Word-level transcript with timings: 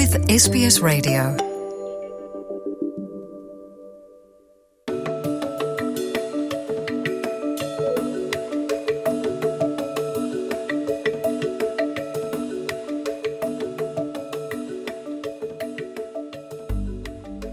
with 0.00 0.16
SBS 0.30 0.78
Radio. 0.78 1.36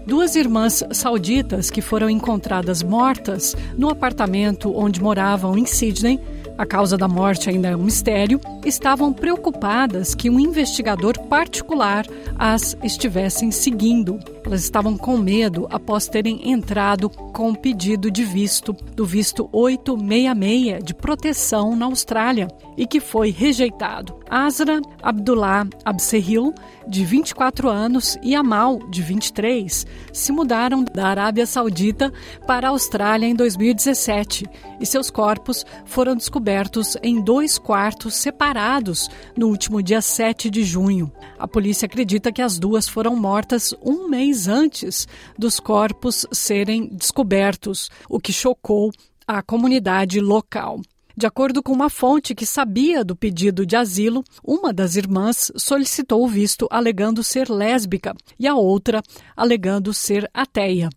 Duas 0.06 0.34
irmãs 0.36 0.82
sauditas 0.90 1.68
que 1.68 1.82
foram 1.82 2.08
encontradas 2.08 2.82
mortas 2.82 3.54
no 3.76 3.90
apartamento 3.90 4.74
onde 4.74 5.02
moravam 5.02 5.58
em 5.58 5.66
Sydney 5.66 6.18
a 6.58 6.66
causa 6.66 6.98
da 6.98 7.06
morte 7.06 7.48
ainda 7.48 7.68
é 7.68 7.76
um 7.76 7.84
mistério, 7.84 8.40
estavam 8.66 9.12
preocupadas 9.12 10.12
que 10.12 10.28
um 10.28 10.40
investigador 10.40 11.16
particular 11.28 12.04
as 12.36 12.76
estivessem 12.82 13.52
seguindo. 13.52 14.18
Elas 14.48 14.62
estavam 14.62 14.96
com 14.96 15.18
medo 15.18 15.66
após 15.70 16.08
terem 16.08 16.50
entrado 16.50 17.10
com 17.10 17.54
pedido 17.54 18.10
de 18.10 18.24
visto, 18.24 18.72
do 18.72 19.04
visto 19.04 19.46
866 19.52 20.82
de 20.82 20.94
proteção 20.94 21.76
na 21.76 21.84
Austrália, 21.84 22.48
e 22.74 22.86
que 22.86 22.98
foi 22.98 23.30
rejeitado. 23.30 24.16
Asra 24.30 24.80
Abdullah 25.02 25.66
Abserhil, 25.84 26.54
de 26.88 27.04
24 27.04 27.68
anos, 27.68 28.16
e 28.22 28.34
Amal, 28.34 28.78
de 28.88 29.02
23, 29.02 29.86
se 30.14 30.32
mudaram 30.32 30.82
da 30.82 31.08
Arábia 31.08 31.44
Saudita 31.44 32.10
para 32.46 32.68
a 32.68 32.70
Austrália 32.70 33.26
em 33.26 33.34
2017 33.34 34.46
e 34.80 34.86
seus 34.86 35.10
corpos 35.10 35.66
foram 35.84 36.14
descobertos 36.14 36.96
em 37.02 37.20
dois 37.20 37.58
quartos 37.58 38.14
separados 38.14 39.10
no 39.36 39.48
último 39.48 39.82
dia 39.82 40.00
7 40.00 40.48
de 40.48 40.62
junho. 40.62 41.10
A 41.38 41.48
polícia 41.48 41.86
acredita 41.86 42.32
que 42.32 42.42
as 42.42 42.58
duas 42.58 42.88
foram 42.88 43.16
mortas 43.16 43.74
um 43.82 44.08
mês 44.08 44.37
antes 44.46 45.08
dos 45.36 45.58
corpos 45.58 46.26
serem 46.30 46.86
descobertos, 46.88 47.90
o 48.08 48.20
que 48.20 48.32
chocou 48.32 48.92
a 49.26 49.42
comunidade 49.42 50.20
local. 50.20 50.80
De 51.16 51.26
acordo 51.26 51.64
com 51.64 51.72
uma 51.72 51.90
fonte 51.90 52.32
que 52.32 52.46
sabia 52.46 53.04
do 53.04 53.16
pedido 53.16 53.66
de 53.66 53.74
asilo, 53.74 54.22
uma 54.44 54.72
das 54.72 54.94
irmãs 54.94 55.50
solicitou 55.56 56.22
o 56.22 56.28
visto 56.28 56.68
alegando 56.70 57.24
ser 57.24 57.50
lésbica 57.50 58.14
e 58.38 58.46
a 58.46 58.54
outra 58.54 59.02
alegando 59.36 59.92
ser 59.92 60.30
ateia. 60.32 60.88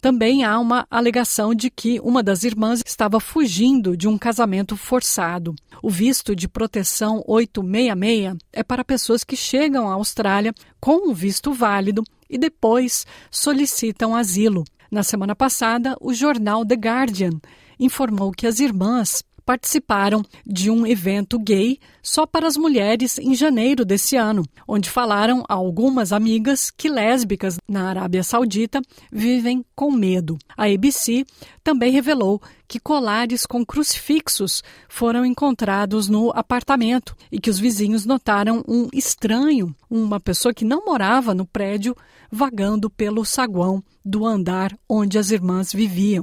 Também 0.00 0.42
há 0.42 0.58
uma 0.58 0.86
alegação 0.90 1.54
de 1.54 1.70
que 1.70 2.00
uma 2.00 2.22
das 2.22 2.42
irmãs 2.42 2.82
estava 2.84 3.20
fugindo 3.20 3.96
de 3.96 4.08
um 4.08 4.18
casamento 4.18 4.76
forçado. 4.76 5.54
O 5.82 5.88
visto 5.88 6.34
de 6.34 6.48
proteção 6.48 7.22
866 7.26 8.38
é 8.52 8.64
para 8.64 8.84
pessoas 8.84 9.22
que 9.22 9.36
chegam 9.36 9.88
à 9.88 9.92
Austrália 9.92 10.52
com 10.80 11.10
um 11.10 11.14
visto 11.14 11.52
válido 11.52 12.02
e 12.30 12.38
depois 12.38 13.06
solicitam 13.30 14.14
asilo. 14.14 14.64
Na 14.90 15.02
semana 15.02 15.34
passada, 15.36 15.96
o 16.00 16.14
jornal 16.14 16.64
The 16.64 16.76
Guardian 16.76 17.40
informou 17.78 18.30
que 18.30 18.46
as 18.46 18.60
irmãs 18.60 19.22
participaram 19.50 20.22
de 20.46 20.70
um 20.70 20.86
evento 20.86 21.36
gay 21.36 21.80
só 22.00 22.24
para 22.24 22.46
as 22.46 22.56
mulheres 22.56 23.18
em 23.18 23.34
janeiro 23.34 23.84
desse 23.84 24.14
ano, 24.14 24.44
onde 24.66 24.88
falaram 24.88 25.42
a 25.48 25.54
algumas 25.54 26.12
amigas 26.12 26.70
que 26.70 26.88
lésbicas 26.88 27.56
na 27.68 27.88
Arábia 27.88 28.22
Saudita 28.22 28.80
vivem 29.10 29.64
com 29.74 29.90
medo. 29.90 30.38
A 30.56 30.66
ABC 30.66 31.26
também 31.64 31.90
revelou 31.90 32.40
que 32.68 32.78
colares 32.78 33.44
com 33.44 33.66
crucifixos 33.66 34.62
foram 34.88 35.26
encontrados 35.26 36.08
no 36.08 36.30
apartamento 36.30 37.16
e 37.32 37.40
que 37.40 37.50
os 37.50 37.58
vizinhos 37.58 38.06
notaram 38.06 38.62
um 38.68 38.86
estranho, 38.92 39.74
uma 39.90 40.20
pessoa 40.20 40.54
que 40.54 40.64
não 40.64 40.84
morava 40.84 41.34
no 41.34 41.44
prédio, 41.44 41.96
vagando 42.30 42.88
pelo 42.88 43.24
saguão 43.24 43.82
do 44.04 44.24
andar 44.24 44.78
onde 44.88 45.18
as 45.18 45.32
irmãs 45.32 45.72
viviam. 45.72 46.22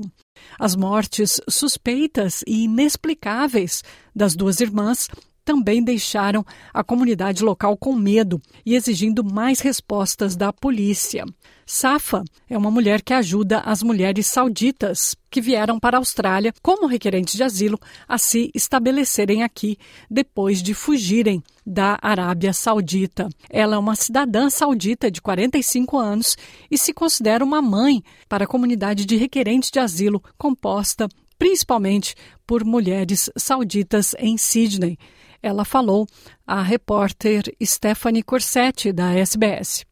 As 0.60 0.76
mortes 0.76 1.40
suspeitas 1.50 2.44
e 2.48 2.64
inexplicáveis 2.64 3.84
das 4.16 4.36
duas 4.36 4.60
irmãs 4.60 5.10
também 5.48 5.82
deixaram 5.82 6.46
a 6.74 6.84
comunidade 6.84 7.42
local 7.42 7.78
com 7.78 7.96
medo 7.96 8.42
e 8.66 8.76
exigindo 8.76 9.24
mais 9.24 9.62
respostas 9.62 10.36
da 10.36 10.52
polícia. 10.52 11.24
Safa 11.66 12.22
é 12.50 12.58
uma 12.58 12.70
mulher 12.70 13.02
que 13.02 13.14
ajuda 13.14 13.60
as 13.60 13.82
mulheres 13.82 14.28
sauditas 14.28 15.16
que 15.32 15.40
vieram 15.40 15.80
para 15.80 15.96
a 15.96 16.00
Austrália 16.00 16.54
como 16.62 16.86
requerentes 16.86 17.36
de 17.36 17.44
asilo 17.44 17.80
a 18.06 18.18
se 18.18 18.52
estabelecerem 18.54 19.42
aqui 19.42 19.78
depois 20.12 20.62
de 20.62 20.74
fugirem 20.74 21.42
da 21.66 21.98
Arábia 22.02 22.52
Saudita. 22.52 23.30
Ela 23.50 23.78
é 23.78 23.80
uma 23.80 23.96
cidadã 23.96 24.50
saudita 24.50 25.10
de 25.10 25.22
45 25.22 25.98
anos 25.98 26.38
e 26.70 26.78
se 26.78 26.92
considera 26.92 27.44
uma 27.44 27.62
mãe 27.62 28.04
para 28.28 28.44
a 28.44 28.48
comunidade 28.48 29.06
de 29.06 29.16
requerentes 29.16 29.72
de 29.72 29.80
asilo 29.80 30.22
composta 30.38 31.08
principalmente 31.38 32.16
por 32.46 32.64
mulheres 32.66 33.30
sauditas 33.38 34.16
em 34.18 34.38
Sydney. 34.38 34.98
Ela 35.42 35.64
falou 35.64 36.08
à 36.46 36.62
repórter 36.62 37.44
Stephanie 37.64 38.24
Corsetti, 38.24 38.92
da 38.92 39.14
SBS. 39.14 39.86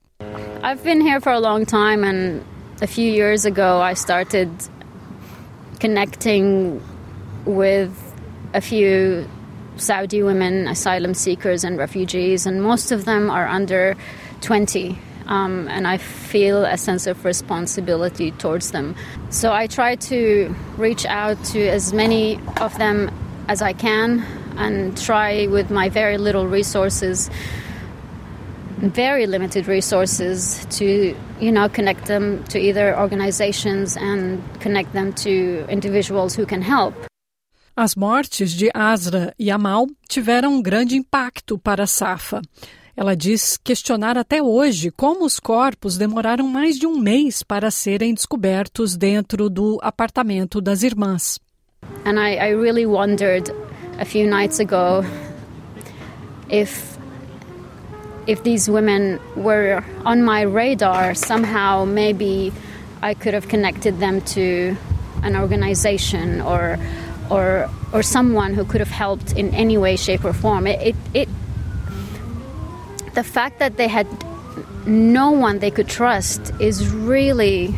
I've 0.64 0.84
been 0.84 1.02
here 1.02 1.20
for 1.20 1.32
a 1.32 1.40
long 1.40 1.66
time, 1.66 2.04
and 2.04 2.42
a 2.82 2.88
few 2.88 3.12
years 3.12 3.46
ago, 3.46 3.82
I 3.82 3.94
started 3.94 4.50
connecting 5.80 6.82
with 7.46 7.92
a 8.54 8.62
few 8.62 9.28
Saudi 9.78 10.24
women, 10.24 10.68
asylum 10.68 11.14
seekers, 11.14 11.64
and 11.64 11.78
refugees, 11.78 12.46
and 12.46 12.64
most 12.64 12.92
of 12.92 13.06
them 13.06 13.30
are 13.30 13.48
under 13.48 13.96
20. 14.42 14.98
Um, 15.28 15.68
and 15.70 15.88
I 15.88 15.98
feel 15.98 16.66
a 16.66 16.78
sense 16.78 17.08
of 17.08 17.26
responsibility 17.26 18.32
towards 18.32 18.72
them. 18.72 18.96
So 19.30 19.52
I 19.52 19.68
try 19.68 19.96
to 19.96 20.56
reach 20.78 21.06
out 21.06 21.44
to 21.46 21.68
as 21.68 21.94
many 21.94 22.40
of 22.62 22.78
them 22.78 23.10
as 23.48 23.62
I 23.62 23.74
can 23.74 24.24
and 24.58 24.96
try 24.96 25.48
with 25.48 25.70
my 25.70 25.90
very 25.90 26.18
little 26.18 26.48
resources 26.48 27.30
very 28.78 29.26
limited 29.26 29.68
resources 29.68 30.66
to 30.70 31.16
you 31.40 31.52
know 31.52 31.70
connect 31.70 32.06
them 32.08 32.44
to 32.50 32.60
either 32.60 32.98
organizations 32.98 33.98
and 33.98 34.42
connect 34.60 34.92
them 34.94 35.14
to 35.14 35.66
individuals 35.70 36.36
who 36.38 36.46
can 36.46 36.62
help. 36.62 36.94
As 37.76 37.96
mortes 37.96 38.52
de 38.52 38.70
Asra 38.74 39.34
e 39.38 39.52
Amal 39.52 39.88
tiveram 40.08 40.54
um 40.54 40.62
grande 40.62 40.96
impacto 40.96 41.58
para 41.58 41.86
Safa. 41.86 42.42
Ela 42.98 43.14
diz 43.14 43.58
questionar 43.58 44.18
até 44.18 44.42
hoje 44.42 44.90
como 44.90 45.26
os 45.26 45.38
corpos 45.38 45.98
demoraram 45.98 46.48
mais 46.48 46.80
de 46.80 46.88
um 46.88 46.98
mês 46.98 47.44
para 47.44 47.70
serem 47.70 48.14
descobertos 48.14 48.96
dentro 48.96 49.50
do 49.50 49.78
apartamento 49.82 50.62
das 50.62 50.82
irmãs. 50.82 51.38
And 52.06 52.18
I, 52.18 52.38
I 52.38 52.56
really 52.56 52.86
wondered 52.86 53.52
a 54.00 54.06
few 54.06 54.28
nights 54.28 54.60
ago 54.60 55.06
if 56.50 56.98
if 58.28 58.44
these 58.44 58.70
women 58.70 59.20
were 59.36 59.84
on 60.04 60.24
my 60.24 60.42
radar 60.42 61.14
somehow 61.14 61.86
maybe 61.86 62.52
I 63.02 63.14
could 63.14 63.34
have 63.34 63.48
connected 63.48 64.00
them 64.00 64.22
to 64.22 64.76
an 65.24 65.36
organization 65.36 66.42
or 66.42 66.80
or 67.30 67.70
or 67.94 68.04
someone 68.04 68.54
who 68.54 68.66
could 68.66 68.82
have 68.82 68.90
helped 68.90 69.34
in 69.34 69.54
any 69.54 69.78
way 69.78 69.96
shape 69.96 70.24
or 70.26 70.34
form. 70.34 70.68
It 70.68 70.80
it, 70.82 70.96
it 71.14 71.30
the 73.14 73.24
fact 73.24 73.60
that 73.60 73.78
they 73.78 73.88
had 73.88 74.08
no 74.86 75.32
one 75.32 75.60
they 75.60 75.72
could 75.72 75.88
trust 75.88 76.52
is 76.60 76.88
really 76.94 77.76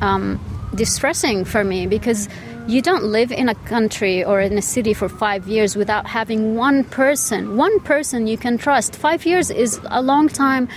um, 0.00 0.40
distressing 0.74 1.44
for 1.44 1.64
me 1.64 1.86
because 1.86 2.28
you 2.66 2.82
don't 2.82 3.04
live 3.04 3.32
in 3.32 3.48
a 3.48 3.54
country 3.54 4.24
or 4.24 4.40
in 4.40 4.56
a 4.56 4.62
city 4.62 4.94
for 4.94 5.08
five 5.08 5.48
years 5.48 5.76
without 5.76 6.06
having 6.06 6.56
one 6.56 6.84
person, 6.84 7.56
one 7.56 7.80
person 7.80 8.26
you 8.26 8.36
can 8.36 8.58
trust. 8.58 8.96
Five 8.96 9.26
years 9.26 9.50
is 9.50 9.80
a 9.86 10.02
long 10.02 10.28
time 10.28 10.68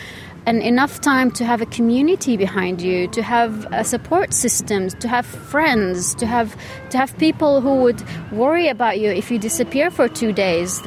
and 0.45 0.61
enough 0.61 0.99
time 0.99 1.31
to 1.31 1.45
have 1.45 1.61
a 1.61 1.65
community 1.67 2.35
behind 2.35 2.81
you, 2.81 3.07
to 3.09 3.21
have 3.21 3.65
a 3.71 3.83
support 3.83 4.33
system, 4.33 4.89
to 4.89 5.07
have 5.07 5.25
friends, 5.25 6.13
to 6.15 6.25
have 6.25 6.55
to 6.89 6.97
have 6.97 7.17
people 7.17 7.61
who 7.61 7.75
would 7.75 8.03
worry 8.31 8.67
about 8.67 8.99
you 8.99 9.09
if 9.09 9.31
you 9.31 9.39
disappear 9.39 9.89
for 9.89 10.07
two 10.09 10.33
days. 10.33 10.81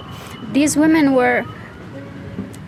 These 0.52 0.76
women 0.76 1.14
were 1.14 1.44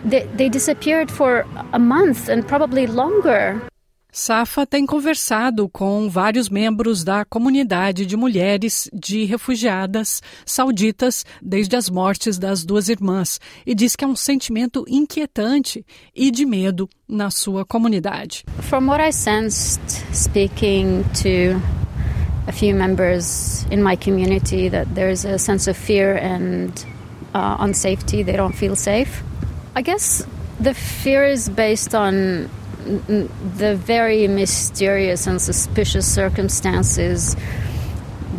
they, 0.03 0.23
they 0.33 0.49
disappeared 0.49 1.11
for 1.11 1.45
a 1.73 1.79
month 1.79 2.29
and 2.29 2.47
probably 2.47 2.87
longer. 2.87 3.68
Safa 4.11 4.65
tem 4.65 4.87
conversado 4.87 5.69
com 5.69 6.09
vários 6.09 6.49
membros 6.49 7.03
da 7.03 7.23
comunidade 7.23 8.07
de 8.07 8.17
mulheres 8.17 8.89
de 8.91 9.23
refugiadas 9.23 10.21
sauditas 10.43 11.23
desde 11.39 11.75
as 11.75 11.91
mortes 11.91 12.39
das 12.39 12.65
duas 12.65 12.89
irmãs 12.89 13.39
e 13.67 13.75
diz 13.75 13.95
que 13.95 14.03
é 14.03 14.07
um 14.07 14.15
sentimento 14.15 14.83
inquietante 14.87 15.85
e 16.15 16.31
de 16.31 16.43
medo 16.43 16.89
na 17.07 17.29
sua 17.29 17.63
comunidade. 17.63 18.45
From 18.61 18.87
what 18.87 18.99
I 18.99 19.11
sensed 19.11 19.79
speaking 20.11 21.03
to 21.21 21.61
a 22.47 22.51
few 22.51 22.73
members 22.73 23.67
in 23.69 23.83
my 23.83 23.95
community 23.95 24.69
that 24.71 24.89
there's 24.95 25.23
a 25.23 25.37
sense 25.37 25.69
of 25.69 25.77
fear 25.77 26.17
and 26.17 26.71
uh, 27.35 27.63
unsafety, 27.63 28.25
they 28.25 28.35
don't 28.35 28.55
feel 28.55 28.75
safe. 28.75 29.23
I 29.75 29.83
guess 29.83 30.25
The 30.61 30.73
fear 30.73 31.23
is 31.23 31.47
based 31.47 31.95
on 31.95 32.49
the 32.85 33.75
very 33.75 34.27
mysterious 34.27 35.27
and 35.27 35.41
suspicious 35.41 36.11
circumstances. 36.11 37.35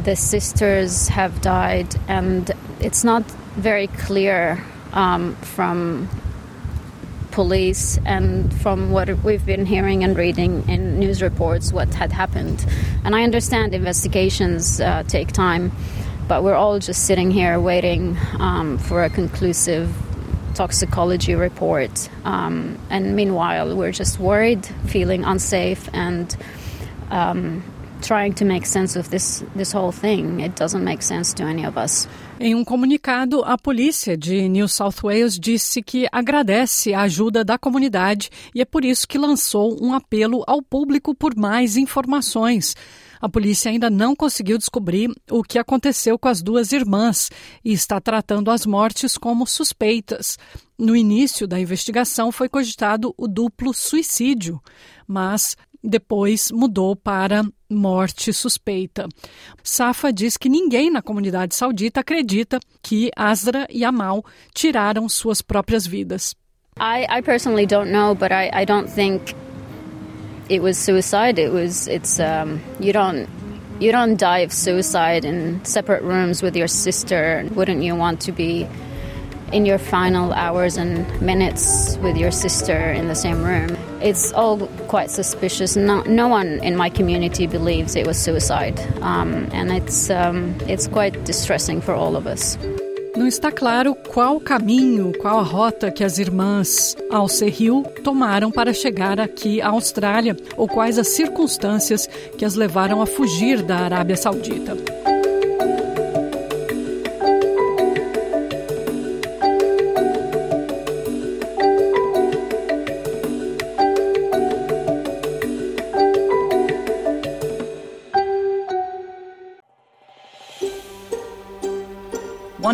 The 0.04 0.16
sisters 0.16 1.08
have 1.08 1.40
died, 1.40 1.94
and 2.08 2.50
it's 2.80 3.04
not 3.04 3.22
very 3.56 3.86
clear 3.88 4.64
um, 4.92 5.34
from 5.36 6.08
police 7.30 7.98
and 8.04 8.52
from 8.60 8.90
what 8.90 9.08
we've 9.22 9.44
been 9.46 9.66
hearing 9.66 10.02
and 10.02 10.16
reading 10.16 10.68
in 10.68 10.98
news 10.98 11.22
reports 11.22 11.72
what 11.72 11.92
had 11.94 12.12
happened. 12.12 12.66
And 13.04 13.14
I 13.14 13.22
understand 13.22 13.74
investigations 13.74 14.80
uh, 14.80 15.04
take 15.04 15.32
time, 15.32 15.70
but 16.28 16.42
we're 16.42 16.54
all 16.54 16.78
just 16.78 17.04
sitting 17.04 17.30
here 17.30 17.60
waiting 17.60 18.16
um, 18.38 18.78
for 18.78 19.04
a 19.04 19.10
conclusive 19.10 19.94
toxicology 20.54 21.34
report. 21.34 22.08
Um, 22.24 22.78
and 22.90 23.16
meanwhile, 23.16 23.76
we're 23.76 23.92
just 23.92 24.18
worried, 24.18 24.64
feeling 24.86 25.24
unsafe, 25.24 25.88
and 25.92 26.34
um, 27.10 27.62
trying 28.00 28.32
to 28.32 28.44
make 28.44 28.66
sense 28.66 28.98
of 28.98 29.08
this, 29.10 29.44
this 29.56 29.74
whole 29.74 29.92
thing. 29.92 30.42
It 30.42 30.54
doesn't 30.56 30.82
make 30.82 31.02
sense 31.02 31.34
to 31.34 31.44
any 31.44 31.66
of 31.66 31.78
us. 31.78 32.08
Em 32.38 32.54
um 32.54 32.64
comunicado, 32.64 33.42
a 33.44 33.58
polícia 33.58 34.16
de 34.16 34.48
New 34.48 34.66
South 34.66 35.04
Wales 35.04 35.38
disse 35.38 35.82
que 35.82 36.08
agradece 36.10 36.94
a 36.94 37.02
ajuda 37.02 37.44
da 37.44 37.58
comunidade 37.58 38.30
e 38.54 38.62
é 38.62 38.64
por 38.64 38.84
isso 38.84 39.06
que 39.06 39.18
lançou 39.18 39.76
um 39.82 39.92
apelo 39.92 40.42
ao 40.46 40.62
público 40.62 41.14
por 41.14 41.36
mais 41.36 41.76
informações. 41.76 42.74
A 43.20 43.28
polícia 43.28 43.70
ainda 43.70 43.90
não 43.90 44.16
conseguiu 44.16 44.56
descobrir 44.56 45.10
o 45.30 45.42
que 45.42 45.58
aconteceu 45.58 46.18
com 46.18 46.28
as 46.28 46.40
duas 46.40 46.72
irmãs 46.72 47.30
e 47.62 47.72
está 47.72 48.00
tratando 48.00 48.50
as 48.50 48.64
mortes 48.64 49.18
como 49.18 49.46
suspeitas. 49.46 50.38
No 50.78 50.96
início 50.96 51.46
da 51.46 51.60
investigação 51.60 52.32
foi 52.32 52.48
cogitado 52.48 53.14
o 53.18 53.28
duplo 53.28 53.74
suicídio, 53.74 54.58
mas 55.06 55.54
depois 55.82 56.50
mudou 56.50 56.94
para 56.94 57.42
morte 57.68 58.32
suspeita. 58.32 59.08
Safa 59.62 60.12
diz 60.12 60.36
que 60.36 60.48
ninguém 60.48 60.90
na 60.90 61.00
comunidade 61.00 61.54
saudita 61.54 62.00
acredita 62.00 62.58
que 62.82 63.10
Asra 63.16 63.66
e 63.70 63.84
Amal 63.84 64.24
tiraram 64.54 65.08
suas 65.08 65.40
próprias 65.40 65.86
vidas. 65.86 66.34
I, 66.78 67.06
I 67.10 67.22
personally 67.22 67.66
don't 67.66 67.90
know, 67.90 68.14
but 68.14 68.32
I, 68.32 68.50
I 68.52 68.64
don't 68.64 68.88
think 68.88 69.34
it 70.48 70.62
was 70.62 70.76
suicide. 70.78 71.38
It 71.38 71.52
was 71.52 71.86
it's 71.86 72.18
um, 72.18 72.60
you 72.80 72.92
don't 72.92 73.28
you 73.78 73.92
don't 73.92 74.16
die 74.16 74.40
of 74.40 74.52
suicide 74.52 75.24
in 75.24 75.60
separate 75.64 76.02
rooms 76.02 76.42
with 76.42 76.56
your 76.56 76.68
sister. 76.68 77.46
Wouldn't 77.54 77.82
you 77.82 77.94
want 77.94 78.20
to 78.22 78.32
be 78.32 78.66
in 79.52 79.66
your 79.66 79.78
final 79.78 80.32
hours 80.32 80.76
and 80.76 81.04
minutes 81.20 81.96
with 81.98 82.16
your 82.16 82.30
sister 82.30 82.92
in 82.92 83.08
the 83.08 83.14
same 83.14 83.42
room? 83.42 83.76
It's 84.00 84.32
all 84.32 84.66
quite 84.88 85.10
suspicious. 85.10 85.76
No, 85.76 86.02
no 86.02 86.28
one 86.28 86.60
in 86.62 86.76
my 86.76 86.90
community 86.90 87.46
believes 87.46 87.96
it 87.96 88.06
was 88.06 88.18
suicide, 88.18 88.80
um, 89.02 89.48
and 89.52 89.70
it's 89.72 90.10
um, 90.10 90.54
it's 90.68 90.86
quite 90.88 91.24
distressing 91.24 91.80
for 91.80 91.94
all 91.94 92.16
of 92.16 92.26
us. 92.26 92.56
Não 93.16 93.26
está 93.26 93.50
claro 93.50 93.94
qual 93.94 94.40
caminho, 94.40 95.12
qual 95.18 95.40
a 95.40 95.42
rota 95.42 95.90
que 95.90 96.04
as 96.04 96.18
irmãs 96.18 96.96
Al-Serril 97.10 97.82
tomaram 98.04 98.50
para 98.50 98.72
chegar 98.72 99.20
aqui 99.20 99.60
à 99.60 99.68
Austrália 99.68 100.36
ou 100.56 100.68
quais 100.68 100.96
as 100.96 101.08
circunstâncias 101.08 102.06
que 102.38 102.44
as 102.44 102.54
levaram 102.54 103.02
a 103.02 103.06
fugir 103.06 103.62
da 103.62 103.78
Arábia 103.78 104.16
Saudita. 104.16 104.99